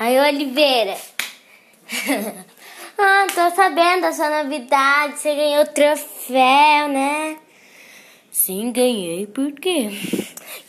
[0.00, 0.96] Aí, Oliveira.
[2.96, 5.18] ah, tô sabendo da sua novidade.
[5.18, 7.36] Você ganhou o troféu, né?
[8.32, 9.26] Sim, ganhei.
[9.26, 9.90] Por quê?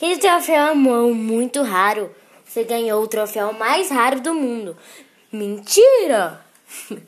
[0.02, 2.14] Esse troféu é muito raro.
[2.44, 4.76] Você ganhou o troféu mais raro do mundo.
[5.32, 6.44] Mentira!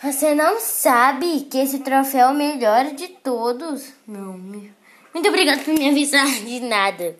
[0.00, 3.92] Você não sabe que esse troféu é o melhor de todos?
[4.06, 4.38] Não.
[4.38, 7.16] Muito obrigada por me avisar de nada.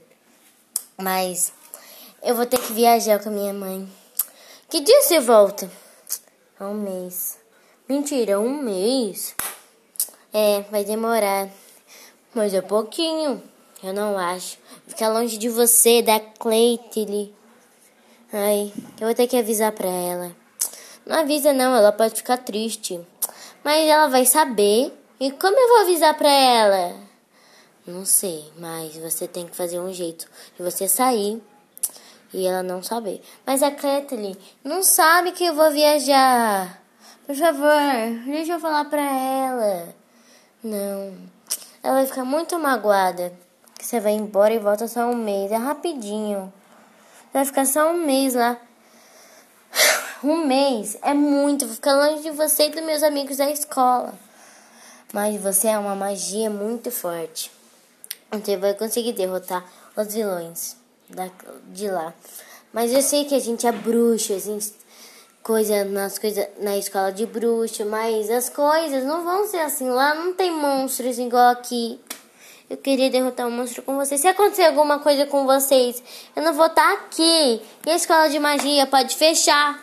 [0.96, 1.52] Mas
[2.26, 3.88] eu vou ter que viajar com a minha mãe.
[4.68, 5.70] Que dia você volta?
[6.60, 7.38] Um mês.
[7.88, 9.32] Mentira, um mês?
[10.32, 11.48] É, vai demorar.
[12.34, 13.40] Mas é pouquinho.
[13.80, 14.58] Eu não acho.
[14.88, 17.32] Ficar longe de você, da Cleitilly.
[18.32, 20.34] Ai, eu vou ter que avisar pra ela.
[21.06, 23.00] Não avisa não, ela pode ficar triste.
[23.62, 24.92] Mas ela vai saber.
[25.20, 26.92] E como eu vou avisar pra ela?
[27.86, 31.40] Não sei, mas você tem que fazer um jeito de você sair
[32.32, 33.22] e ela não saber.
[33.44, 36.80] Mas a Kathleen não sabe que eu vou viajar.
[37.26, 39.94] Por favor, deixa eu falar pra ela.
[40.62, 41.16] Não,
[41.82, 43.32] ela vai ficar muito magoada.
[43.78, 45.52] Que você vai embora e volta só um mês.
[45.52, 46.52] É rapidinho.
[47.32, 48.56] Vai ficar só um mês lá.
[50.24, 51.66] Um mês é muito.
[51.66, 54.14] Vou ficar longe de você e dos meus amigos da escola.
[55.12, 57.52] Mas você é uma magia muito forte.
[58.32, 59.62] Você vai conseguir derrotar
[59.94, 61.28] os vilões da,
[61.68, 62.14] de lá.
[62.72, 64.72] Mas eu sei que a gente é bruxa, a gente
[65.42, 69.88] coisa nas coisas na escola de bruxa, mas as coisas não vão ser assim.
[69.88, 72.00] Lá não tem monstros igual aqui.
[72.68, 74.20] Eu queria derrotar um monstro com vocês.
[74.20, 76.02] Se acontecer alguma coisa com vocês,
[76.34, 77.62] eu não vou estar aqui.
[77.86, 79.80] E a escola de magia pode fechar.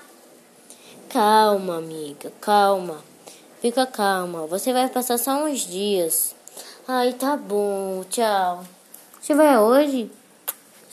[1.09, 3.01] Calma, amiga, calma.
[3.61, 4.45] Fica calma.
[4.47, 6.35] Você vai passar só uns dias.
[6.85, 8.03] Ai, tá bom.
[8.09, 8.65] Tchau.
[9.21, 10.11] Você vai hoje?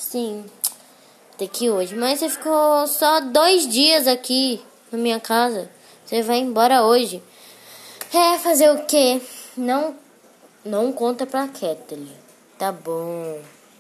[0.01, 0.47] Sim.
[1.37, 1.95] Tem que hoje.
[1.95, 5.71] Mas você ficou só dois dias aqui na minha casa.
[6.05, 7.23] Você vai embora hoje.
[8.13, 9.21] É, fazer o quê?
[9.57, 9.95] Não,
[10.65, 12.17] não conta pra Kathleen.
[12.59, 13.39] Tá bom.